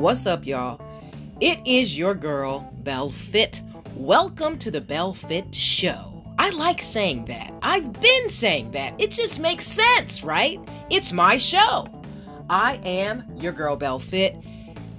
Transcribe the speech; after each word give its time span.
What's 0.00 0.24
up, 0.24 0.46
y'all? 0.46 0.80
It 1.40 1.60
is 1.66 1.98
your 1.98 2.14
girl, 2.14 2.72
Bell 2.78 3.10
Fit. 3.10 3.60
Welcome 3.94 4.56
to 4.60 4.70
the 4.70 4.80
Bell 4.80 5.12
Fit 5.12 5.54
Show. 5.54 6.24
I 6.38 6.48
like 6.48 6.80
saying 6.80 7.26
that. 7.26 7.52
I've 7.60 7.92
been 8.00 8.30
saying 8.30 8.70
that. 8.70 8.98
It 8.98 9.10
just 9.10 9.40
makes 9.40 9.66
sense, 9.66 10.24
right? 10.24 10.58
It's 10.88 11.12
my 11.12 11.36
show. 11.36 11.86
I 12.48 12.80
am 12.82 13.24
your 13.36 13.52
girl, 13.52 13.76
Bell 13.76 13.98
Fit. 13.98 14.36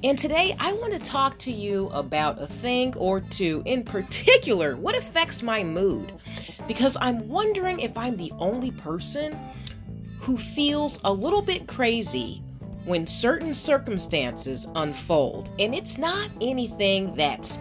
And 0.04 0.20
today 0.20 0.56
I 0.60 0.74
want 0.74 0.94
to 0.94 1.00
talk 1.00 1.40
to 1.40 1.52
you 1.52 1.88
about 1.88 2.40
a 2.40 2.46
thing 2.46 2.96
or 2.96 3.22
two, 3.22 3.64
in 3.66 3.82
particular, 3.84 4.78
what 4.78 4.96
affects 4.96 5.42
my 5.42 5.64
mood. 5.64 6.14
Because 6.68 6.96
I'm 7.02 7.28
wondering 7.28 7.80
if 7.80 7.98
I'm 7.98 8.18
the 8.18 8.32
only 8.38 8.70
person 8.70 9.36
who 10.20 10.38
feels 10.38 11.02
a 11.04 11.12
little 11.12 11.42
bit 11.42 11.68
crazy 11.68 12.44
when 12.86 13.06
certain 13.06 13.54
circumstances 13.54 14.68
unfold. 14.76 15.52
And 15.60 15.74
it's 15.76 15.98
not 15.98 16.30
anything 16.40 17.16
that's 17.16 17.60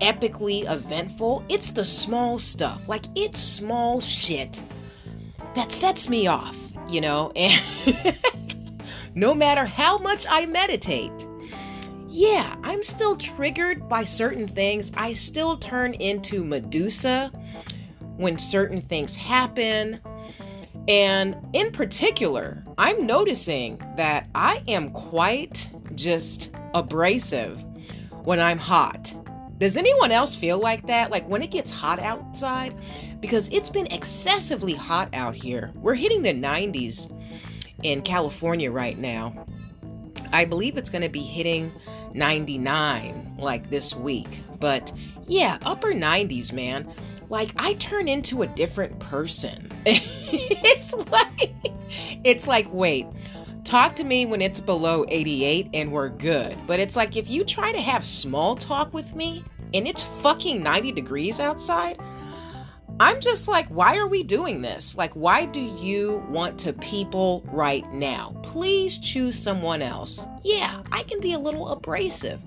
epically 0.00 0.70
eventful, 0.70 1.44
it's 1.48 1.70
the 1.70 1.84
small 1.84 2.38
stuff. 2.38 2.88
Like, 2.88 3.04
it's 3.14 3.40
small 3.40 4.00
shit 4.00 4.60
that 5.54 5.72
sets 5.72 6.08
me 6.08 6.26
off, 6.26 6.56
you 6.88 7.00
know? 7.00 7.32
And 7.36 8.82
no 9.14 9.34
matter 9.34 9.64
how 9.64 9.96
much 9.96 10.26
I 10.28 10.44
meditate, 10.44 11.26
yeah, 12.08 12.56
I'm 12.62 12.82
still 12.82 13.16
triggered 13.16 13.88
by 13.88 14.04
certain 14.04 14.46
things. 14.46 14.92
I 14.96 15.14
still 15.14 15.56
turn 15.56 15.94
into 15.94 16.44
Medusa 16.44 17.30
when 18.16 18.38
certain 18.38 18.80
things 18.80 19.16
happen. 19.16 20.00
And 20.88 21.36
in 21.52 21.72
particular, 21.72 22.62
I'm 22.78 23.06
noticing 23.06 23.82
that 23.96 24.28
I 24.34 24.62
am 24.68 24.90
quite 24.90 25.68
just 25.94 26.50
abrasive 26.74 27.64
when 28.24 28.38
I'm 28.38 28.58
hot. 28.58 29.14
Does 29.58 29.76
anyone 29.76 30.12
else 30.12 30.36
feel 30.36 30.58
like 30.58 30.86
that? 30.86 31.10
Like 31.10 31.26
when 31.28 31.42
it 31.42 31.50
gets 31.50 31.70
hot 31.70 31.98
outside? 31.98 32.76
Because 33.20 33.48
it's 33.48 33.70
been 33.70 33.86
excessively 33.86 34.74
hot 34.74 35.08
out 35.14 35.34
here. 35.34 35.72
We're 35.76 35.94
hitting 35.94 36.22
the 36.22 36.34
90s 36.34 37.10
in 37.82 38.02
California 38.02 38.70
right 38.70 38.98
now. 38.98 39.46
I 40.32 40.44
believe 40.44 40.76
it's 40.76 40.90
going 40.90 41.02
to 41.02 41.08
be 41.08 41.22
hitting 41.22 41.72
99 42.12 43.36
like 43.38 43.70
this 43.70 43.96
week. 43.96 44.40
But 44.60 44.92
yeah, 45.26 45.58
upper 45.62 45.92
90s, 45.92 46.52
man 46.52 46.92
like 47.28 47.50
I 47.56 47.74
turn 47.74 48.08
into 48.08 48.42
a 48.42 48.46
different 48.46 48.98
person. 48.98 49.70
it's 49.86 50.94
like 51.10 51.54
it's 52.24 52.46
like 52.46 52.72
wait, 52.72 53.06
talk 53.64 53.96
to 53.96 54.04
me 54.04 54.26
when 54.26 54.40
it's 54.40 54.60
below 54.60 55.04
88 55.08 55.70
and 55.74 55.92
we're 55.92 56.10
good. 56.10 56.56
But 56.66 56.80
it's 56.80 56.96
like 56.96 57.16
if 57.16 57.28
you 57.28 57.44
try 57.44 57.72
to 57.72 57.80
have 57.80 58.04
small 58.04 58.56
talk 58.56 58.92
with 58.94 59.14
me 59.14 59.44
and 59.74 59.86
it's 59.86 60.02
fucking 60.02 60.62
90 60.62 60.92
degrees 60.92 61.40
outside, 61.40 61.98
I'm 62.98 63.20
just 63.20 63.46
like, 63.46 63.68
why 63.68 63.98
are 63.98 64.06
we 64.06 64.22
doing 64.22 64.62
this? 64.62 64.96
Like, 64.96 65.12
why 65.12 65.44
do 65.44 65.60
you 65.60 66.24
want 66.30 66.58
to 66.60 66.72
people 66.72 67.44
right 67.52 67.90
now? 67.92 68.34
Please 68.42 68.98
choose 68.98 69.38
someone 69.38 69.82
else. 69.82 70.26
Yeah, 70.42 70.82
I 70.90 71.02
can 71.02 71.20
be 71.20 71.34
a 71.34 71.38
little 71.38 71.68
abrasive. 71.68 72.40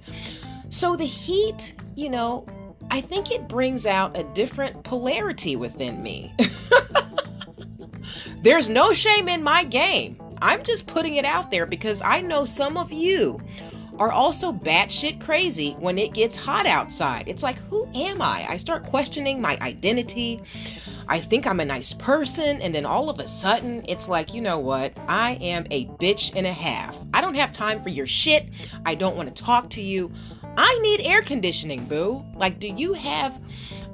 So 0.69 0.95
the 0.95 1.05
heat, 1.05 1.75
you 1.95 2.09
know, 2.09 2.47
I 2.91 3.01
think 3.01 3.31
it 3.31 3.47
brings 3.47 3.85
out 3.85 4.17
a 4.17 4.23
different 4.23 4.83
polarity 4.83 5.55
within 5.55 6.01
me. 6.01 6.33
There's 8.41 8.69
no 8.69 8.93
shame 8.93 9.27
in 9.27 9.43
my 9.43 9.63
game. 9.63 10.19
I'm 10.41 10.63
just 10.63 10.87
putting 10.87 11.17
it 11.17 11.25
out 11.25 11.51
there 11.51 11.65
because 11.65 12.01
I 12.01 12.21
know 12.21 12.45
some 12.45 12.77
of 12.77 12.91
you 12.91 13.41
are 13.99 14.11
also 14.11 14.53
batshit 14.53 15.19
crazy 15.19 15.75
when 15.79 15.97
it 15.97 16.13
gets 16.13 16.37
hot 16.37 16.65
outside. 16.65 17.27
It's 17.27 17.43
like, 17.43 17.59
who 17.69 17.85
am 17.93 18.21
I? 18.21 18.47
I 18.49 18.57
start 18.57 18.83
questioning 18.83 19.41
my 19.41 19.57
identity. 19.61 20.41
I 21.09 21.19
think 21.19 21.45
I'm 21.45 21.59
a 21.59 21.65
nice 21.65 21.93
person, 21.93 22.61
and 22.61 22.73
then 22.73 22.85
all 22.85 23.09
of 23.09 23.19
a 23.19 23.27
sudden, 23.27 23.83
it's 23.87 24.07
like, 24.07 24.33
you 24.33 24.41
know 24.41 24.59
what? 24.59 24.93
I 25.07 25.37
am 25.41 25.67
a 25.69 25.85
bitch 25.85 26.33
and 26.35 26.47
a 26.47 26.53
half. 26.53 26.97
I 27.13 27.19
don't 27.19 27.35
have 27.35 27.51
time 27.51 27.83
for 27.83 27.89
your 27.89 28.07
shit. 28.07 28.47
I 28.85 28.95
don't 28.95 29.17
want 29.17 29.35
to 29.35 29.43
talk 29.43 29.69
to 29.71 29.81
you. 29.81 30.13
I 30.57 30.79
need 30.81 31.01
air 31.01 31.21
conditioning, 31.21 31.85
boo. 31.85 32.23
Like, 32.35 32.59
do 32.59 32.67
you 32.67 32.93
have 32.93 33.39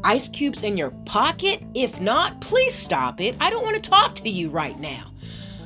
ice 0.03 0.29
cubes 0.29 0.63
in 0.63 0.77
your 0.77 0.91
pocket? 1.05 1.63
If 1.73 1.99
not, 1.99 2.41
please 2.41 2.73
stop 2.73 3.21
it. 3.21 3.35
I 3.39 3.49
don't 3.49 3.63
want 3.63 3.75
to 3.75 3.89
talk 3.89 4.16
to 4.16 4.29
you 4.29 4.49
right 4.49 4.79
now. 4.79 5.11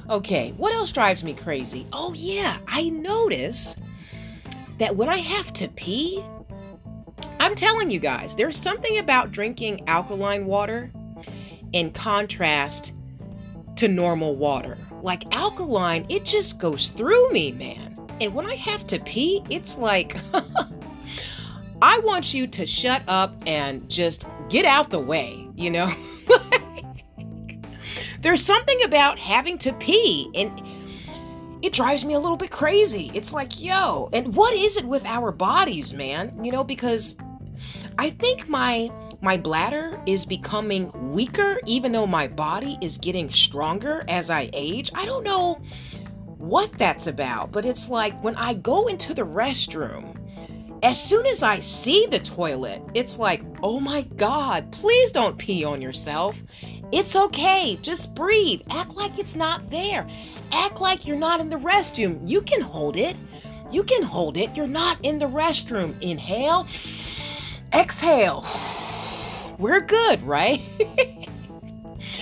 Okay, 0.10 0.54
what 0.58 0.74
else 0.74 0.92
drives 0.92 1.24
me 1.24 1.34
crazy? 1.34 1.86
Oh, 1.94 2.14
yeah, 2.14 2.58
I 2.68 2.90
notice 2.90 3.76
that 4.80 4.96
when 4.96 5.10
I 5.10 5.18
have 5.18 5.54
to 5.54 5.68
pee, 5.68 6.24
I'm 7.40 7.56
telling 7.56 7.92
you 7.92 8.00
guys, 8.00 8.36
there's 8.36 8.60
something 8.60 8.98
about 8.98 9.32
drinking 9.32 9.88
alkaline 9.88 10.46
water 10.46 10.92
in 11.74 11.92
contrast 11.92 12.96
to 13.76 13.88
normal 13.88 14.36
water. 14.36 14.78
Like 15.02 15.34
alkaline, 15.34 16.06
it 16.10 16.26
just 16.26 16.60
goes 16.60 16.88
through 16.90 17.32
me, 17.32 17.52
man. 17.52 17.98
And 18.20 18.34
when 18.34 18.46
I 18.46 18.56
have 18.56 18.86
to 18.88 19.00
pee, 19.00 19.44
it's 19.50 19.78
like 19.78 20.18
I 21.82 22.00
want 22.00 22.34
you 22.34 22.48
to 22.48 22.66
shut 22.66 23.04
up 23.08 23.36
and 23.48 23.90
just 23.90 24.28
get 24.50 24.66
out 24.66 24.90
the 24.90 25.00
way, 25.00 25.48
you 25.56 25.72
know? 25.72 25.92
There's 28.22 28.44
something 28.44 28.84
about 28.84 29.18
having 29.18 29.58
to 29.60 29.72
pee 29.74 30.30
and 30.36 30.62
it 31.62 31.74
drives 31.74 32.04
me 32.04 32.14
a 32.14 32.20
little 32.20 32.38
bit 32.38 32.52
crazy. 32.52 33.12
It's 33.14 33.34
like, 33.34 33.62
yo, 33.62 34.10
and 34.14 34.36
what 34.36 34.54
is 34.54 34.78
it 34.78 34.86
with 34.86 35.06
our 35.06 35.32
bodies, 35.32 35.94
man? 35.94 36.44
You 36.44 36.52
know, 36.52 36.64
because 36.64 37.18
I 37.98 38.10
think 38.12 38.48
my 38.48 38.92
my 39.22 39.36
bladder 39.36 40.00
is 40.06 40.26
becoming 40.26 40.90
weaker 41.12 41.60
even 41.66 41.92
though 41.92 42.08
my 42.08 42.28
body 42.28 42.78
is 42.82 42.98
getting 42.98 43.30
stronger 43.30 44.06
as 44.08 44.30
I 44.30 44.50
age. 44.54 44.92
I 44.96 45.06
don't 45.06 45.26
know 45.26 45.56
what 46.38 46.72
that's 46.74 47.08
about, 47.08 47.52
but 47.52 47.66
it's 47.66 47.90
like 47.90 48.22
when 48.24 48.36
I 48.36 48.54
go 48.54 48.88
into 48.88 49.14
the 49.14 49.24
restroom 49.24 50.16
as 50.82 51.02
soon 51.02 51.26
as 51.26 51.44
I 51.44 51.60
see 51.60 52.06
the 52.06 52.20
toilet, 52.20 52.82
it's 52.94 53.20
like, 53.20 53.44
oh 53.62 53.80
my 53.80 54.04
God, 54.16 54.72
please 54.72 55.12
don't 55.12 55.38
pee 55.38 55.64
on 55.64 55.82
yourself. 55.82 56.42
It's 56.92 57.16
okay, 57.16 57.78
just 57.82 58.16
breathe. 58.16 58.62
Act 58.70 58.96
like 58.96 59.20
it's 59.20 59.36
not 59.36 59.70
there. 59.70 60.08
Act 60.52 60.80
like 60.80 61.06
you're 61.06 61.18
not 61.18 61.40
in 61.40 61.50
the 61.50 61.58
restroom. 61.58 62.28
You 62.28 62.42
can 62.42 62.62
hold 62.62 62.96
it. 62.96 63.18
You 63.72 63.84
can 63.84 64.04
hold 64.04 64.38
it. 64.38 64.56
You're 64.56 64.68
not 64.68 64.98
in 65.04 65.20
the 65.20 65.28
restroom. 65.28 66.02
Inhale, 66.02 66.66
exhale. 67.74 68.46
We're 69.60 69.82
good, 69.82 70.22
right? 70.24 70.62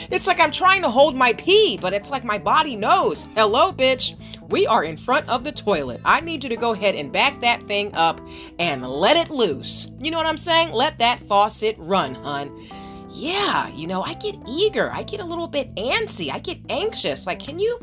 it's 0.09 0.25
like 0.25 0.39
I'm 0.39 0.51
trying 0.51 0.81
to 0.81 0.89
hold 0.89 1.15
my 1.15 1.33
pee, 1.33 1.77
but 1.77 1.93
it's 1.93 2.09
like 2.09 2.23
my 2.23 2.39
body 2.39 2.75
knows. 2.75 3.27
Hello, 3.35 3.71
bitch. 3.71 4.15
We 4.49 4.67
are 4.67 4.83
in 4.83 4.97
front 4.97 5.27
of 5.29 5.43
the 5.43 5.51
toilet. 5.51 6.01
I 6.05 6.21
need 6.21 6.43
you 6.43 6.49
to 6.49 6.55
go 6.55 6.71
ahead 6.71 6.95
and 6.95 7.11
back 7.11 7.41
that 7.41 7.63
thing 7.63 7.93
up 7.93 8.21
and 8.59 8.87
let 8.87 9.17
it 9.17 9.29
loose. 9.29 9.87
You 9.99 10.11
know 10.11 10.17
what 10.17 10.25
I'm 10.25 10.37
saying? 10.37 10.71
Let 10.71 10.99
that 10.99 11.19
faucet 11.21 11.75
run, 11.77 12.15
hun. 12.15 12.67
Yeah, 13.09 13.67
you 13.69 13.87
know, 13.87 14.03
I 14.03 14.13
get 14.13 14.35
eager. 14.47 14.91
I 14.91 15.03
get 15.03 15.19
a 15.19 15.25
little 15.25 15.47
bit 15.47 15.73
antsy. 15.75 16.31
I 16.31 16.39
get 16.39 16.59
anxious. 16.69 17.25
Like, 17.25 17.39
can 17.39 17.59
you 17.59 17.79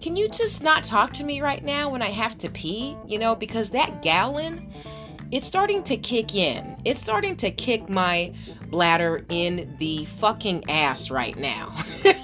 can 0.00 0.14
you 0.14 0.28
just 0.28 0.62
not 0.62 0.84
talk 0.84 1.12
to 1.14 1.24
me 1.24 1.40
right 1.40 1.64
now 1.64 1.90
when 1.90 2.02
I 2.02 2.10
have 2.10 2.36
to 2.38 2.50
pee? 2.50 2.96
You 3.06 3.18
know, 3.18 3.34
because 3.34 3.70
that 3.70 4.02
gallon 4.02 4.70
it's 5.32 5.46
starting 5.46 5.82
to 5.84 5.96
kick 5.96 6.34
in. 6.34 6.76
It's 6.84 7.02
starting 7.02 7.36
to 7.36 7.50
kick 7.50 7.88
my 7.88 8.32
bladder 8.70 9.24
in 9.28 9.74
the 9.78 10.04
fucking 10.04 10.70
ass 10.70 11.10
right 11.10 11.36
now. 11.36 11.74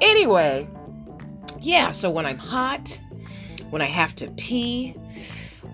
anyway, 0.00 0.68
yeah, 1.66 1.90
so 1.90 2.10
when 2.10 2.24
I'm 2.24 2.38
hot, 2.38 2.98
when 3.70 3.82
I 3.82 3.86
have 3.86 4.14
to 4.16 4.30
pee, 4.32 4.92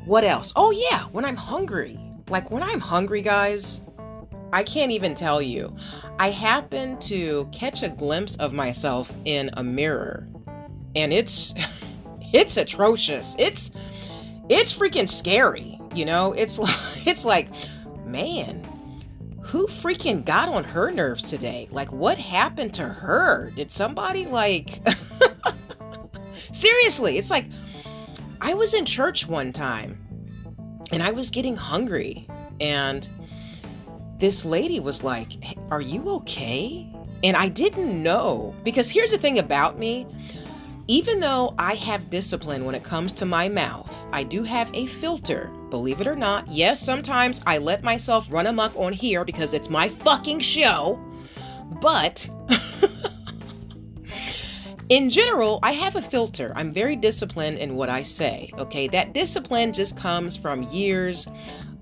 what 0.06 0.25
else? 0.25 0.53
Oh, 0.56 0.71
yeah, 0.71 1.05
when 1.12 1.25
I'm 1.25 1.37
hungry. 1.37 1.99
Like 2.29 2.50
when 2.50 2.62
I'm 2.62 2.81
hungry, 2.81 3.21
guys, 3.21 3.83
I 4.53 4.62
can't 4.62 4.91
even 4.91 5.15
tell 5.15 5.43
you. 5.43 5.77
I 6.19 6.31
happen 6.31 6.99
to 7.00 7.49
catch 7.53 7.83
a 7.83 7.91
glimpse 7.91 8.37
of 8.37 8.53
myself 8.55 9.12
in 9.27 9.50
a 9.55 9.62
mirror, 9.62 10.27
and 10.97 11.12
it's 11.12 11.55
it's 12.33 12.56
atrocious. 12.56 13.37
It's 13.39 13.71
it's 14.49 14.77
freaking 14.77 15.09
scary, 15.09 15.79
you 15.94 16.06
know? 16.06 16.33
It's 16.33 16.59
like 16.59 16.77
it's 17.06 17.25
like, 17.27 17.50
man, 18.06 18.67
who 19.43 19.67
freaking 19.67 20.25
got 20.25 20.49
on 20.49 20.65
her 20.65 20.91
nerves 20.91 21.29
today? 21.29 21.69
Like 21.71 21.93
what 21.93 22.17
happened 22.17 22.73
to 22.75 22.85
her? 22.85 23.50
Did 23.50 23.71
somebody 23.71 24.25
like 24.27 24.81
Seriously, 26.53 27.19
it's 27.19 27.31
like 27.31 27.47
I 28.41 28.55
was 28.55 28.75
in 28.75 28.85
church 28.85 29.27
one 29.27 29.53
time 29.53 29.99
and 30.93 31.03
I 31.03 31.11
was 31.11 31.31
getting 31.31 31.57
hungry 31.57 32.27
and 32.61 33.09
this 34.19 34.45
lady 34.45 34.79
was 34.79 35.03
like, 35.03 35.33
"Are 35.71 35.81
you 35.81 36.09
okay?" 36.21 36.89
And 37.25 37.37
I 37.37 37.49
didn't 37.49 38.03
know 38.03 38.55
because 38.65 38.91
here's 38.91 39.11
the 39.13 39.19
thing 39.19 39.39
about 39.39 39.79
me. 39.79 40.07
even 40.89 41.21
though 41.21 41.55
I 41.59 41.75
have 41.75 42.11
discipline 42.11 42.65
when 42.65 42.75
it 42.75 42.83
comes 42.83 43.13
to 43.15 43.25
my 43.25 43.49
mouth, 43.49 43.95
I 44.13 44.25
do 44.25 44.43
have 44.43 44.69
a 44.75 44.87
filter. 44.87 45.49
Believe 45.71 46.01
it 46.01 46.09
or 46.09 46.17
not, 46.17 46.47
yes, 46.51 46.83
sometimes 46.83 47.41
I 47.47 47.59
let 47.59 47.83
myself 47.85 48.27
run 48.31 48.49
amok 48.49 48.77
on 48.77 48.93
here 48.93 49.25
because 49.25 49.55
it's 49.55 49.71
my 49.71 49.89
fucking 49.89 50.41
show. 50.41 51.01
But 51.81 52.29
in 54.88 55.11
general, 55.11 55.58
I 55.62 55.73
have 55.73 55.96
a 55.96 56.02
filter. 56.02 56.52
I'm 56.56 56.73
very 56.73 56.96
disciplined 56.96 57.58
in 57.58 57.76
what 57.76 57.88
I 57.88 58.02
say. 58.02 58.50
Okay, 58.58 58.88
that 58.88 59.12
discipline 59.12 59.73
just 59.73 59.96
comes 59.96 60.37
from 60.37 60.64
years 60.64 61.26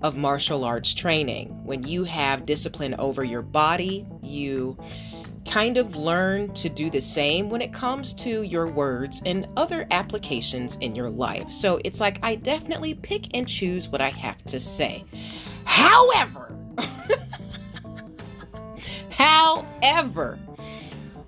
of 0.01 0.17
martial 0.17 0.63
arts 0.63 0.93
training. 0.93 1.49
When 1.65 1.83
you 1.83 2.03
have 2.05 2.45
discipline 2.45 2.95
over 2.95 3.23
your 3.23 3.41
body, 3.41 4.05
you 4.21 4.77
kind 5.45 5.77
of 5.77 5.95
learn 5.95 6.53
to 6.53 6.69
do 6.69 6.89
the 6.89 7.01
same 7.01 7.49
when 7.49 7.61
it 7.61 7.73
comes 7.73 8.13
to 8.13 8.43
your 8.43 8.67
words 8.67 9.21
and 9.25 9.47
other 9.57 9.87
applications 9.91 10.77
in 10.81 10.95
your 10.95 11.09
life. 11.09 11.51
So 11.51 11.79
it's 11.83 11.99
like 11.99 12.19
I 12.23 12.35
definitely 12.35 12.93
pick 12.93 13.35
and 13.35 13.47
choose 13.47 13.89
what 13.89 14.01
I 14.01 14.09
have 14.09 14.43
to 14.45 14.59
say. 14.59 15.03
However, 15.65 16.55
however, 19.09 20.39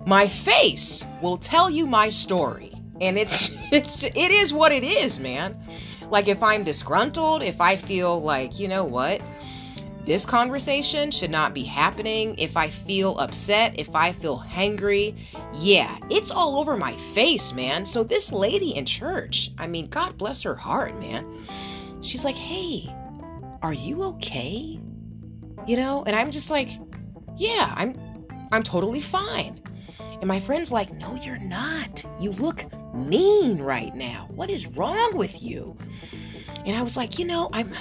my 0.06 0.26
face 0.28 1.04
will 1.22 1.36
tell 1.36 1.70
you 1.70 1.86
my 1.86 2.08
story. 2.08 2.72
And 3.00 3.16
it's 3.16 3.50
it's 3.72 4.02
it 4.02 4.16
is 4.16 4.52
what 4.52 4.72
it 4.72 4.84
is, 4.84 5.18
man. 5.20 5.56
Like 6.10 6.28
if 6.28 6.42
I'm 6.42 6.64
disgruntled, 6.64 7.42
if 7.42 7.60
I 7.60 7.76
feel 7.76 8.22
like, 8.22 8.58
you 8.58 8.68
know 8.68 8.84
what? 8.84 9.20
this 10.04 10.26
conversation 10.26 11.10
should 11.10 11.30
not 11.30 11.54
be 11.54 11.62
happening. 11.62 12.34
If 12.38 12.56
I 12.56 12.68
feel 12.68 13.18
upset, 13.18 13.78
if 13.78 13.94
I 13.94 14.12
feel 14.12 14.38
hangry, 14.38 15.16
yeah, 15.54 15.96
it's 16.10 16.30
all 16.30 16.58
over 16.58 16.76
my 16.76 16.94
face, 17.14 17.52
man. 17.52 17.86
So, 17.86 18.04
this 18.04 18.32
lady 18.32 18.76
in 18.76 18.84
church, 18.84 19.50
I 19.58 19.66
mean, 19.66 19.88
God 19.88 20.18
bless 20.18 20.42
her 20.42 20.54
heart, 20.54 20.98
man. 21.00 21.44
She's 22.02 22.24
like, 22.24 22.36
hey, 22.36 22.94
are 23.62 23.72
you 23.72 24.02
okay? 24.04 24.80
You 25.66 25.76
know, 25.76 26.04
and 26.06 26.14
I'm 26.14 26.30
just 26.30 26.50
like, 26.50 26.70
yeah, 27.36 27.72
I'm 27.74 27.98
I'm 28.52 28.62
totally 28.62 29.00
fine. 29.00 29.60
And 30.24 30.28
my 30.30 30.40
friend's 30.40 30.72
like, 30.72 30.90
no, 30.90 31.14
you're 31.16 31.36
not. 31.36 32.02
You 32.18 32.32
look 32.32 32.64
mean 32.94 33.60
right 33.60 33.94
now. 33.94 34.26
What 34.30 34.48
is 34.48 34.66
wrong 34.68 35.18
with 35.18 35.42
you? 35.42 35.76
And 36.64 36.74
I 36.74 36.80
was 36.80 36.96
like, 36.96 37.18
you 37.18 37.26
know, 37.26 37.50
I'm 37.52 37.74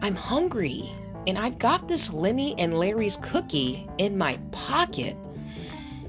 I'm 0.00 0.14
hungry 0.14 0.90
and 1.26 1.38
I've 1.38 1.58
got 1.58 1.86
this 1.86 2.10
Lenny 2.10 2.58
and 2.58 2.78
Larry's 2.78 3.18
cookie 3.18 3.86
in 3.98 4.16
my 4.16 4.38
pocket. 4.52 5.18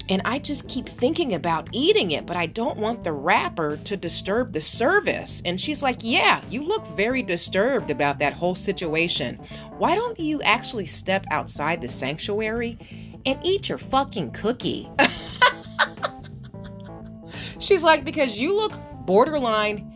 And 0.08 0.22
I 0.24 0.38
just 0.38 0.66
keep 0.68 0.88
thinking 0.88 1.34
about 1.34 1.68
eating 1.70 2.12
it, 2.12 2.24
but 2.24 2.38
I 2.38 2.46
don't 2.46 2.78
want 2.78 3.04
the 3.04 3.12
wrapper 3.12 3.76
to 3.76 3.98
disturb 3.98 4.54
the 4.54 4.62
service. 4.62 5.42
And 5.44 5.60
she's 5.60 5.82
like, 5.82 5.98
Yeah, 6.00 6.40
you 6.48 6.62
look 6.62 6.86
very 6.96 7.22
disturbed 7.22 7.90
about 7.90 8.20
that 8.20 8.32
whole 8.32 8.54
situation. 8.54 9.36
Why 9.76 9.96
don't 9.96 10.18
you 10.18 10.40
actually 10.40 10.86
step 10.86 11.26
outside 11.30 11.82
the 11.82 11.90
sanctuary 11.90 12.78
and 13.26 13.38
eat 13.44 13.68
your 13.68 13.78
fucking 13.78 14.32
cookie? 14.32 14.88
she's 17.58 17.82
like, 17.82 18.04
Because 18.04 18.36
you 18.36 18.54
look 18.54 18.72
borderline 19.06 19.86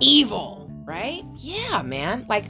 evil, 0.00 0.70
right? 0.84 1.22
Yeah, 1.36 1.82
man. 1.82 2.26
Like, 2.28 2.44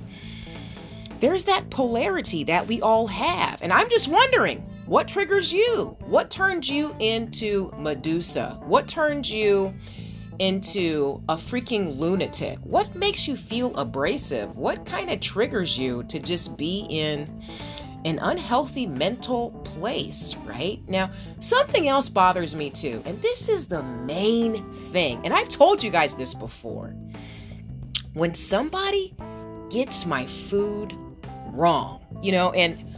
there's 1.20 1.44
that 1.46 1.70
polarity 1.70 2.44
that 2.44 2.66
we 2.66 2.80
all 2.80 3.06
have. 3.06 3.60
And 3.62 3.72
I'm 3.72 3.90
just 3.90 4.08
wondering 4.08 4.64
what 4.86 5.06
triggers 5.06 5.52
you? 5.52 5.96
What 6.06 6.30
turns 6.30 6.70
you 6.70 6.96
into 6.98 7.70
Medusa? 7.76 8.58
What 8.64 8.88
turns 8.88 9.30
you 9.30 9.74
into 10.38 11.22
a 11.28 11.34
freaking 11.34 11.98
lunatic? 11.98 12.58
What 12.62 12.94
makes 12.94 13.28
you 13.28 13.36
feel 13.36 13.76
abrasive? 13.76 14.56
What 14.56 14.86
kind 14.86 15.10
of 15.10 15.20
triggers 15.20 15.78
you 15.78 16.04
to 16.04 16.18
just 16.18 16.56
be 16.56 16.86
in 16.88 17.42
an 18.08 18.18
unhealthy 18.20 18.86
mental 18.86 19.50
place, 19.64 20.34
right? 20.46 20.80
Now, 20.88 21.10
something 21.40 21.88
else 21.88 22.08
bothers 22.08 22.54
me 22.54 22.70
too, 22.70 23.02
and 23.04 23.20
this 23.20 23.48
is 23.50 23.66
the 23.66 23.82
main 23.82 24.64
thing. 24.92 25.20
And 25.24 25.34
I've 25.34 25.50
told 25.50 25.82
you 25.82 25.90
guys 25.90 26.14
this 26.14 26.32
before. 26.32 26.94
When 28.14 28.34
somebody 28.34 29.14
gets 29.68 30.06
my 30.06 30.26
food 30.26 30.94
wrong, 31.48 32.00
you 32.22 32.32
know, 32.32 32.50
and 32.52 32.94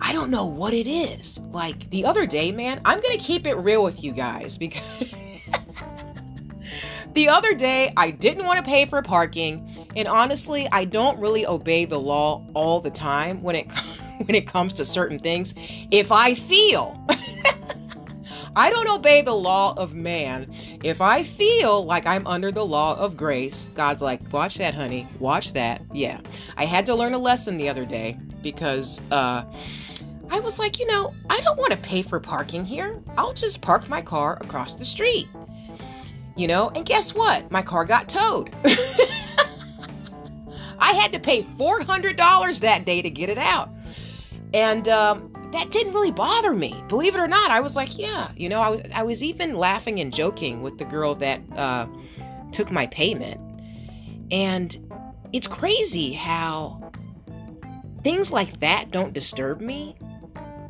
I 0.00 0.12
don't 0.12 0.30
know 0.30 0.46
what 0.46 0.72
it 0.72 0.86
is. 0.86 1.40
Like 1.50 1.90
the 1.90 2.04
other 2.04 2.24
day, 2.24 2.52
man, 2.52 2.80
I'm 2.84 3.00
going 3.00 3.18
to 3.18 3.22
keep 3.22 3.46
it 3.46 3.56
real 3.56 3.82
with 3.82 4.04
you 4.04 4.12
guys 4.12 4.56
because 4.56 5.50
the 7.14 7.28
other 7.28 7.52
day 7.52 7.92
I 7.96 8.12
didn't 8.12 8.46
want 8.46 8.64
to 8.64 8.70
pay 8.70 8.84
for 8.84 9.02
parking, 9.02 9.88
and 9.96 10.06
honestly, 10.06 10.68
I 10.70 10.84
don't 10.84 11.18
really 11.18 11.46
obey 11.46 11.84
the 11.84 11.98
law 11.98 12.46
all 12.54 12.80
the 12.80 12.90
time 12.90 13.42
when 13.42 13.56
it 13.56 13.72
when 14.24 14.34
it 14.34 14.46
comes 14.46 14.72
to 14.74 14.84
certain 14.84 15.18
things. 15.18 15.54
If 15.90 16.12
I 16.12 16.34
feel 16.34 17.00
I 18.56 18.70
don't 18.70 18.88
obey 18.88 19.20
the 19.20 19.34
law 19.34 19.74
of 19.76 19.94
man. 19.94 20.50
If 20.82 21.02
I 21.02 21.22
feel 21.22 21.84
like 21.84 22.06
I'm 22.06 22.26
under 22.26 22.50
the 22.50 22.64
law 22.64 22.98
of 22.98 23.14
grace, 23.14 23.68
God's 23.74 24.00
like, 24.00 24.32
watch 24.32 24.56
that, 24.56 24.74
honey. 24.74 25.06
Watch 25.18 25.52
that. 25.52 25.82
Yeah. 25.92 26.22
I 26.56 26.64
had 26.64 26.86
to 26.86 26.94
learn 26.94 27.12
a 27.12 27.18
lesson 27.18 27.58
the 27.58 27.68
other 27.68 27.84
day 27.84 28.18
because 28.42 29.02
uh, 29.10 29.44
I 30.30 30.40
was 30.40 30.58
like, 30.58 30.80
you 30.80 30.86
know, 30.86 31.12
I 31.28 31.38
don't 31.40 31.58
want 31.58 31.72
to 31.72 31.78
pay 31.78 32.00
for 32.00 32.18
parking 32.18 32.64
here. 32.64 33.02
I'll 33.18 33.34
just 33.34 33.60
park 33.60 33.90
my 33.90 34.00
car 34.00 34.38
across 34.40 34.74
the 34.74 34.86
street. 34.86 35.28
You 36.34 36.46
know, 36.48 36.70
and 36.74 36.86
guess 36.86 37.14
what? 37.14 37.50
My 37.50 37.60
car 37.60 37.84
got 37.84 38.08
towed. 38.08 38.54
I 40.78 40.92
had 40.92 41.12
to 41.12 41.20
pay 41.20 41.42
$400 41.42 42.60
that 42.60 42.86
day 42.86 43.02
to 43.02 43.10
get 43.10 43.28
it 43.28 43.38
out. 43.38 43.70
And 44.56 44.88
um, 44.88 45.30
that 45.52 45.70
didn't 45.70 45.92
really 45.92 46.12
bother 46.12 46.54
me. 46.54 46.82
Believe 46.88 47.14
it 47.14 47.18
or 47.18 47.28
not, 47.28 47.50
I 47.50 47.60
was 47.60 47.76
like, 47.76 47.98
yeah, 47.98 48.30
you 48.38 48.48
know, 48.48 48.62
I 48.62 48.70
was 48.70 48.80
I 48.94 49.02
was 49.02 49.22
even 49.22 49.58
laughing 49.58 50.00
and 50.00 50.10
joking 50.10 50.62
with 50.62 50.78
the 50.78 50.86
girl 50.86 51.14
that 51.16 51.42
uh, 51.54 51.86
took 52.52 52.70
my 52.70 52.86
payment, 52.86 53.38
and 54.30 54.74
it's 55.34 55.46
crazy 55.46 56.14
how 56.14 56.90
things 58.02 58.32
like 58.32 58.60
that 58.60 58.90
don't 58.90 59.12
disturb 59.12 59.60
me, 59.60 59.94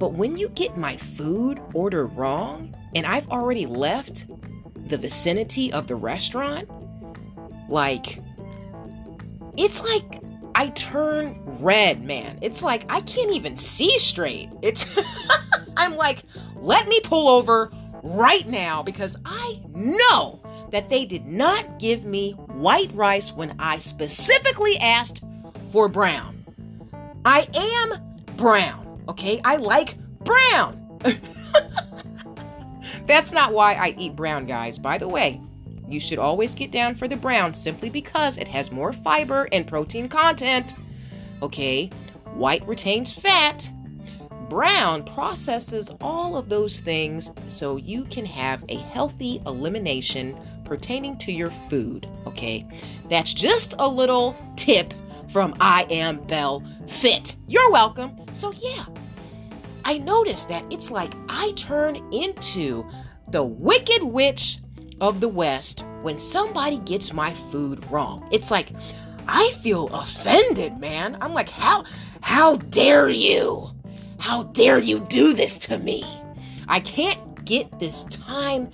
but 0.00 0.14
when 0.14 0.36
you 0.36 0.48
get 0.48 0.76
my 0.76 0.96
food 0.96 1.60
ordered 1.72 2.06
wrong 2.06 2.74
and 2.96 3.06
I've 3.06 3.28
already 3.28 3.66
left 3.66 4.26
the 4.88 4.98
vicinity 4.98 5.72
of 5.72 5.86
the 5.86 5.94
restaurant, 5.94 6.68
like 7.68 8.20
it's 9.56 9.80
like 9.80 10.25
I 10.58 10.70
turn 10.70 11.38
red, 11.60 12.02
man. 12.02 12.38
It's 12.40 12.62
like 12.62 12.90
I 12.90 13.02
can't 13.02 13.30
even 13.30 13.58
see 13.58 13.98
straight. 13.98 14.48
It's 14.62 14.98
I'm 15.76 15.98
like, 15.98 16.22
let 16.56 16.88
me 16.88 16.98
pull 17.00 17.28
over 17.28 17.70
right 18.02 18.46
now 18.46 18.82
because 18.82 19.18
I 19.26 19.60
know 19.74 20.40
that 20.70 20.88
they 20.88 21.04
did 21.04 21.26
not 21.26 21.78
give 21.78 22.06
me 22.06 22.32
white 22.32 22.90
rice 22.94 23.34
when 23.34 23.54
I 23.58 23.76
specifically 23.76 24.78
asked 24.78 25.22
for 25.70 25.88
brown. 25.88 26.34
I 27.26 27.46
am 27.54 28.16
brown, 28.36 29.02
okay? 29.10 29.42
I 29.44 29.56
like 29.56 29.98
brown. 30.24 31.00
That's 33.06 33.30
not 33.30 33.52
why 33.52 33.74
I 33.74 33.94
eat 33.98 34.16
brown, 34.16 34.46
guys. 34.46 34.78
By 34.78 34.96
the 34.96 35.08
way, 35.08 35.38
you 35.88 36.00
should 36.00 36.18
always 36.18 36.54
get 36.54 36.70
down 36.70 36.94
for 36.94 37.08
the 37.08 37.16
brown 37.16 37.54
simply 37.54 37.90
because 37.90 38.38
it 38.38 38.48
has 38.48 38.72
more 38.72 38.92
fiber 38.92 39.48
and 39.52 39.66
protein 39.66 40.08
content. 40.08 40.74
Okay, 41.42 41.90
white 42.34 42.66
retains 42.66 43.12
fat. 43.12 43.68
Brown 44.48 45.04
processes 45.04 45.92
all 46.00 46.36
of 46.36 46.48
those 46.48 46.80
things 46.80 47.30
so 47.48 47.76
you 47.76 48.04
can 48.04 48.24
have 48.24 48.64
a 48.68 48.76
healthy 48.76 49.42
elimination 49.46 50.38
pertaining 50.64 51.16
to 51.18 51.32
your 51.32 51.50
food. 51.50 52.08
Okay, 52.26 52.66
that's 53.08 53.34
just 53.34 53.74
a 53.78 53.88
little 53.88 54.36
tip 54.56 54.92
from 55.28 55.54
I 55.60 55.86
Am 55.90 56.24
Bell 56.26 56.62
Fit. 56.86 57.36
You're 57.48 57.70
welcome. 57.70 58.16
So, 58.32 58.52
yeah, 58.52 58.84
I 59.84 59.98
noticed 59.98 60.48
that 60.48 60.64
it's 60.70 60.90
like 60.90 61.14
I 61.28 61.52
turn 61.56 61.96
into 62.12 62.84
the 63.28 63.42
Wicked 63.42 64.02
Witch 64.02 64.58
of 65.00 65.20
the 65.20 65.28
West 65.28 65.84
when 66.02 66.18
somebody 66.18 66.78
gets 66.78 67.12
my 67.12 67.32
food 67.32 67.84
wrong. 67.90 68.26
It's 68.30 68.50
like 68.50 68.72
I 69.28 69.50
feel 69.62 69.88
offended, 69.88 70.78
man. 70.78 71.18
I'm 71.20 71.34
like, 71.34 71.48
how 71.48 71.84
how 72.22 72.56
dare 72.56 73.08
you? 73.08 73.70
How 74.18 74.44
dare 74.44 74.78
you 74.78 75.00
do 75.00 75.34
this 75.34 75.58
to 75.58 75.78
me? 75.78 76.04
I 76.68 76.80
can't 76.80 77.44
get 77.44 77.78
this 77.78 78.04
time 78.04 78.70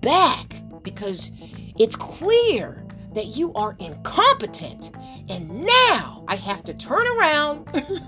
back 0.00 0.52
because 0.82 1.30
it's 1.78 1.96
clear 1.96 2.84
that 3.14 3.36
you 3.36 3.52
are 3.54 3.76
incompetent. 3.78 4.90
And 5.28 5.64
now 5.64 6.24
I 6.28 6.36
have 6.36 6.64
to 6.64 6.74
turn 6.74 7.06
around. 7.06 7.68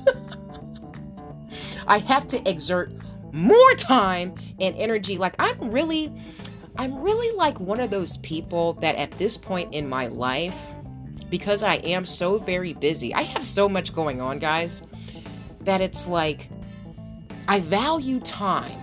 I 1.86 1.98
have 1.98 2.26
to 2.28 2.48
exert 2.48 2.90
more 3.32 3.74
time 3.74 4.34
and 4.60 4.76
energy. 4.76 5.18
Like 5.18 5.34
I'm 5.38 5.70
really 5.70 6.12
I'm 6.76 7.00
really 7.02 7.36
like 7.36 7.60
one 7.60 7.80
of 7.80 7.90
those 7.90 8.16
people 8.18 8.74
that 8.74 8.96
at 8.96 9.10
this 9.12 9.36
point 9.36 9.74
in 9.74 9.88
my 9.88 10.06
life, 10.06 10.56
because 11.28 11.62
I 11.62 11.76
am 11.76 12.06
so 12.06 12.38
very 12.38 12.72
busy, 12.72 13.14
I 13.14 13.22
have 13.22 13.46
so 13.46 13.68
much 13.68 13.94
going 13.94 14.20
on, 14.20 14.38
guys, 14.38 14.82
that 15.60 15.80
it's 15.80 16.06
like 16.06 16.48
I 17.48 17.60
value 17.60 18.20
time. 18.20 18.78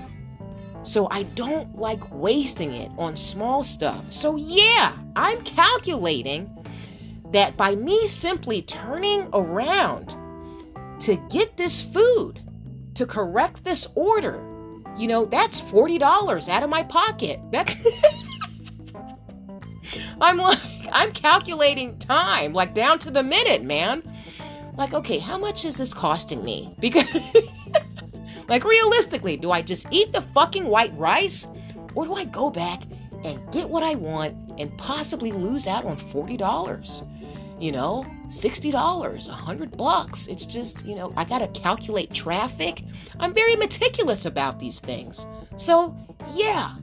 So 0.83 1.07
I 1.11 1.23
don't 1.23 1.75
like 1.75 1.99
wasting 2.11 2.73
it 2.73 2.91
on 2.97 3.15
small 3.15 3.63
stuff. 3.63 4.13
So 4.13 4.37
yeah, 4.37 4.93
I'm 5.15 5.41
calculating 5.43 6.49
that 7.31 7.57
by 7.57 7.75
me 7.75 8.07
simply 8.07 8.61
turning 8.61 9.27
around 9.33 10.15
to 11.01 11.15
get 11.29 11.57
this 11.57 11.81
food, 11.81 12.39
to 12.95 13.05
correct 13.05 13.63
this 13.63 13.87
order, 13.95 14.41
you 14.99 15.07
know, 15.07 15.25
that's 15.25 15.61
$40 15.61 16.49
out 16.49 16.63
of 16.63 16.69
my 16.69 16.83
pocket. 16.83 17.39
That's 17.51 17.75
I'm 20.21 20.37
like 20.37 20.59
I'm 20.91 21.11
calculating 21.13 21.97
time 21.99 22.53
like 22.53 22.73
down 22.73 22.99
to 22.99 23.11
the 23.11 23.23
minute, 23.23 23.63
man. 23.63 24.03
Like, 24.77 24.93
okay, 24.93 25.19
how 25.19 25.37
much 25.37 25.65
is 25.65 25.77
this 25.77 25.93
costing 25.93 26.43
me? 26.43 26.75
Because 26.79 27.07
like 28.47 28.63
realistically, 28.63 29.37
do 29.37 29.51
I 29.51 29.61
just 29.61 29.87
eat 29.91 30.11
the 30.11 30.21
fucking 30.21 30.65
white 30.65 30.97
rice 30.97 31.47
or 31.95 32.05
do 32.05 32.15
I 32.15 32.25
go 32.25 32.49
back 32.49 32.83
and 33.23 33.39
get 33.51 33.69
what 33.69 33.83
I 33.83 33.95
want 33.95 34.35
and 34.57 34.75
possibly 34.77 35.31
lose 35.31 35.67
out 35.67 35.85
on 35.85 35.97
$40? 35.97 37.07
You 37.59 37.73
know, 37.73 38.05
$60, 38.27 38.73
100 38.73 39.77
bucks. 39.77 40.27
It's 40.27 40.45
just, 40.45 40.85
you 40.85 40.95
know, 40.95 41.13
I 41.17 41.25
got 41.25 41.39
to 41.39 41.59
calculate 41.59 42.13
traffic. 42.13 42.83
I'm 43.19 43.33
very 43.33 43.55
meticulous 43.55 44.25
about 44.25 44.59
these 44.59 44.79
things. 44.79 45.25
So, 45.57 45.95
yeah. 46.33 46.75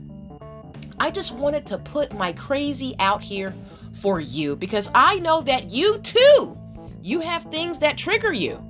I 0.99 1.11
just 1.11 1.37
wanted 1.37 1.65
to 1.67 1.77
put 1.77 2.13
my 2.13 2.33
crazy 2.33 2.95
out 2.99 3.21
here 3.21 3.53
for 4.01 4.19
you 4.19 4.55
because 4.55 4.89
I 4.93 5.19
know 5.19 5.41
that 5.41 5.69
you 5.69 5.99
too. 5.99 6.57
You 7.01 7.21
have 7.21 7.43
things 7.43 7.79
that 7.79 7.97
trigger 7.97 8.33
you. 8.33 8.63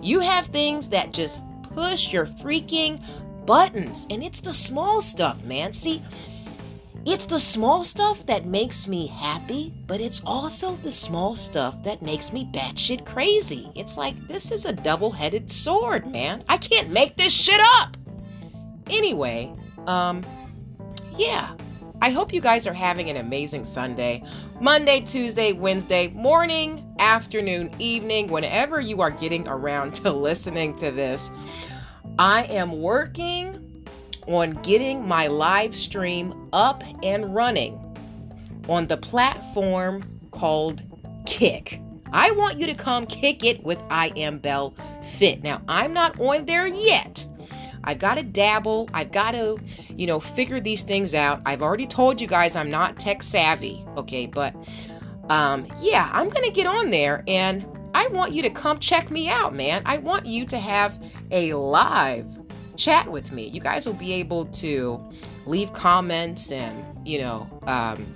You 0.00 0.20
have 0.20 0.46
things 0.46 0.88
that 0.90 1.12
just 1.12 1.42
push 1.74 2.12
your 2.12 2.26
freaking 2.26 3.02
buttons. 3.46 4.06
And 4.10 4.22
it's 4.22 4.40
the 4.40 4.52
small 4.52 5.00
stuff, 5.00 5.42
man. 5.44 5.72
See, 5.72 6.02
it's 7.04 7.26
the 7.26 7.40
small 7.40 7.82
stuff 7.82 8.24
that 8.26 8.46
makes 8.46 8.86
me 8.86 9.08
happy, 9.08 9.74
but 9.86 10.00
it's 10.00 10.22
also 10.24 10.76
the 10.76 10.92
small 10.92 11.34
stuff 11.34 11.82
that 11.82 12.00
makes 12.00 12.32
me 12.32 12.48
batshit 12.52 13.04
crazy. 13.04 13.70
It's 13.74 13.96
like 13.96 14.28
this 14.28 14.52
is 14.52 14.64
a 14.64 14.72
double 14.72 15.10
headed 15.10 15.50
sword, 15.50 16.06
man. 16.06 16.44
I 16.48 16.58
can't 16.58 16.90
make 16.90 17.16
this 17.16 17.32
shit 17.32 17.60
up. 17.60 17.96
Anyway, 18.88 19.52
um, 19.86 20.22
yeah. 21.16 21.54
I 22.00 22.10
hope 22.10 22.32
you 22.32 22.40
guys 22.40 22.66
are 22.66 22.72
having 22.72 23.10
an 23.10 23.16
amazing 23.16 23.64
Sunday. 23.64 24.24
Monday, 24.60 25.00
Tuesday, 25.00 25.52
Wednesday, 25.52 26.08
morning, 26.08 26.84
afternoon, 26.98 27.74
evening, 27.78 28.28
whenever 28.28 28.80
you 28.80 29.00
are 29.00 29.10
getting 29.10 29.46
around 29.48 29.94
to 29.94 30.12
listening 30.12 30.76
to 30.76 30.90
this. 30.92 31.30
I 32.18 32.44
am 32.44 32.80
working 32.80 33.71
on 34.26 34.52
getting 34.62 35.06
my 35.06 35.26
live 35.26 35.76
stream 35.76 36.48
up 36.52 36.82
and 37.02 37.34
running 37.34 37.78
on 38.68 38.86
the 38.86 38.96
platform 38.96 40.20
called 40.30 40.82
Kick. 41.26 41.80
I 42.12 42.30
want 42.32 42.58
you 42.58 42.66
to 42.66 42.74
come 42.74 43.06
kick 43.06 43.44
it 43.44 43.62
with 43.64 43.82
I 43.90 44.12
Am 44.16 44.38
Bell 44.38 44.74
Fit. 45.18 45.42
Now, 45.42 45.62
I'm 45.66 45.92
not 45.92 46.20
on 46.20 46.44
there 46.44 46.66
yet. 46.66 47.26
I've 47.84 47.98
got 47.98 48.16
to 48.16 48.22
dabble. 48.22 48.88
I've 48.94 49.10
got 49.10 49.32
to, 49.32 49.58
you 49.96 50.06
know, 50.06 50.20
figure 50.20 50.60
these 50.60 50.82
things 50.82 51.14
out. 51.14 51.42
I've 51.46 51.62
already 51.62 51.86
told 51.86 52.20
you 52.20 52.26
guys 52.26 52.54
I'm 52.54 52.70
not 52.70 52.98
tech 52.98 53.22
savvy, 53.22 53.84
okay? 53.96 54.26
But 54.26 54.54
um 55.30 55.66
yeah, 55.80 56.10
I'm 56.12 56.28
going 56.28 56.44
to 56.44 56.50
get 56.50 56.66
on 56.66 56.90
there 56.90 57.22
and 57.28 57.64
I 57.94 58.08
want 58.08 58.32
you 58.32 58.42
to 58.42 58.50
come 58.50 58.78
check 58.78 59.10
me 59.10 59.28
out, 59.28 59.54
man. 59.54 59.82
I 59.86 59.98
want 59.98 60.26
you 60.26 60.46
to 60.46 60.58
have 60.58 61.02
a 61.30 61.52
live 61.54 62.41
chat 62.76 63.10
with 63.10 63.32
me. 63.32 63.48
You 63.48 63.60
guys 63.60 63.86
will 63.86 63.94
be 63.94 64.12
able 64.14 64.46
to 64.46 65.02
leave 65.46 65.72
comments 65.72 66.52
and, 66.52 66.84
you 67.06 67.20
know, 67.20 67.48
um, 67.66 68.14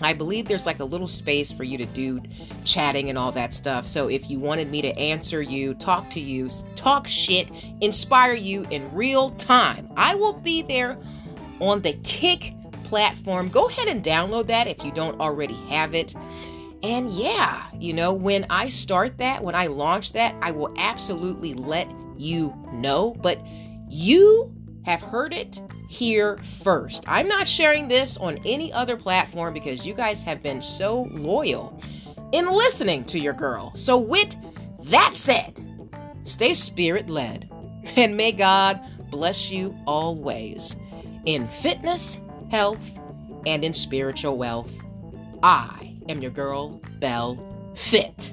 I 0.00 0.12
believe 0.12 0.46
there's 0.46 0.66
like 0.66 0.80
a 0.80 0.84
little 0.84 1.08
space 1.08 1.50
for 1.50 1.64
you 1.64 1.78
to 1.78 1.86
do 1.86 2.20
chatting 2.64 3.08
and 3.08 3.16
all 3.16 3.32
that 3.32 3.54
stuff. 3.54 3.86
So 3.86 4.08
if 4.08 4.28
you 4.28 4.38
wanted 4.38 4.70
me 4.70 4.82
to 4.82 4.96
answer 4.98 5.40
you, 5.40 5.74
talk 5.74 6.10
to 6.10 6.20
you, 6.20 6.50
talk 6.74 7.08
shit, 7.08 7.50
inspire 7.80 8.34
you 8.34 8.66
in 8.70 8.92
real 8.92 9.30
time, 9.32 9.88
I 9.96 10.14
will 10.14 10.34
be 10.34 10.62
there 10.62 10.98
on 11.60 11.80
the 11.80 11.94
Kick 12.02 12.52
platform. 12.84 13.48
Go 13.48 13.68
ahead 13.68 13.88
and 13.88 14.04
download 14.04 14.46
that 14.48 14.66
if 14.66 14.84
you 14.84 14.92
don't 14.92 15.18
already 15.20 15.56
have 15.70 15.94
it. 15.94 16.14
And 16.82 17.10
yeah, 17.10 17.66
you 17.78 17.94
know, 17.94 18.12
when 18.12 18.46
I 18.50 18.68
start 18.68 19.16
that, 19.18 19.42
when 19.42 19.54
I 19.54 19.66
launch 19.66 20.12
that, 20.12 20.36
I 20.42 20.50
will 20.50 20.72
absolutely 20.76 21.54
let 21.54 21.90
you 22.18 22.54
know. 22.70 23.16
But 23.22 23.40
you 23.88 24.52
have 24.84 25.00
heard 25.00 25.32
it 25.32 25.60
here 25.88 26.36
first. 26.38 27.04
I'm 27.06 27.28
not 27.28 27.48
sharing 27.48 27.88
this 27.88 28.16
on 28.16 28.38
any 28.44 28.72
other 28.72 28.96
platform 28.96 29.54
because 29.54 29.86
you 29.86 29.94
guys 29.94 30.22
have 30.22 30.42
been 30.42 30.62
so 30.62 31.08
loyal 31.12 31.78
in 32.32 32.50
listening 32.50 33.04
to 33.06 33.18
your 33.18 33.32
girl. 33.32 33.72
So, 33.74 33.98
with 33.98 34.34
that 34.84 35.14
said, 35.14 35.60
stay 36.24 36.54
spirit 36.54 37.08
led 37.08 37.50
and 37.96 38.16
may 38.16 38.32
God 38.32 38.80
bless 39.10 39.50
you 39.50 39.76
always 39.86 40.76
in 41.24 41.46
fitness, 41.46 42.20
health, 42.50 42.98
and 43.46 43.64
in 43.64 43.74
spiritual 43.74 44.36
wealth. 44.38 44.82
I 45.42 45.96
am 46.08 46.20
your 46.20 46.30
girl, 46.30 46.80
Bell 46.98 47.42
Fit. 47.74 48.32